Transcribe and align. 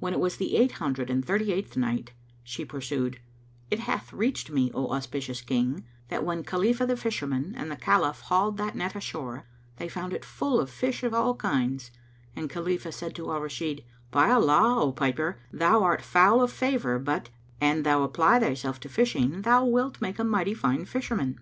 When 0.00 0.12
it 0.12 0.20
was 0.20 0.36
the 0.36 0.56
Eight 0.58 0.72
Hundred 0.72 1.08
and 1.08 1.24
Thirty 1.24 1.50
eighth 1.50 1.78
Night, 1.78 2.12
She 2.44 2.62
pursued, 2.62 3.20
It 3.70 3.78
hath 3.78 4.12
reached 4.12 4.50
me, 4.50 4.70
O 4.74 4.92
auspicious 4.92 5.40
King, 5.40 5.86
that 6.08 6.26
when 6.26 6.44
Khalifah 6.44 6.84
the 6.86 6.94
Fisherman 6.94 7.54
and 7.56 7.70
the 7.70 7.76
Caliph 7.76 8.20
hauled 8.20 8.58
that 8.58 8.74
net 8.76 8.94
ashore, 8.94 9.46
they 9.78 9.88
found 9.88 10.12
it 10.12 10.26
full 10.26 10.60
of 10.60 10.68
fish 10.68 11.02
of 11.02 11.14
all 11.14 11.34
kinds; 11.34 11.90
and 12.36 12.50
Khalifah 12.50 12.92
said 12.92 13.14
to 13.14 13.30
Al 13.32 13.40
Rashid, 13.40 13.82
"By 14.10 14.28
Allah, 14.30 14.76
O 14.78 14.92
piper, 14.92 15.40
thou 15.50 15.82
art 15.82 16.02
foul 16.02 16.42
of 16.42 16.52
favor 16.52 16.98
but, 16.98 17.30
an 17.58 17.82
thou 17.82 18.02
apply 18.02 18.40
thyself 18.40 18.78
to 18.80 18.90
fishing, 18.90 19.40
thou 19.40 19.64
wilt 19.64 20.02
make 20.02 20.18
a 20.18 20.24
mighty 20.24 20.52
fine 20.52 20.84
fisherman. 20.84 21.40